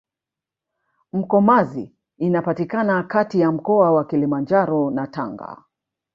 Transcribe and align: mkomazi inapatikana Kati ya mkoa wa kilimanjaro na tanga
mkomazi 1.13 1.95
inapatikana 2.17 3.03
Kati 3.03 3.39
ya 3.39 3.51
mkoa 3.51 3.91
wa 3.91 4.05
kilimanjaro 4.05 4.91
na 4.91 5.07
tanga 5.07 5.63